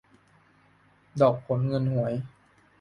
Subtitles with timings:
[1.21, 2.13] ดอกผลเงินหวย